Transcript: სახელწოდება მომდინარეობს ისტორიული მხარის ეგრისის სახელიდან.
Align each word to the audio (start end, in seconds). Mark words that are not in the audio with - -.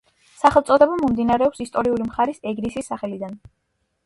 სახელწოდება 0.43 0.95
მომდინარეობს 1.01 1.61
ისტორიული 1.67 2.09
მხარის 2.09 2.43
ეგრისის 2.53 2.91
სახელიდან. 2.95 3.39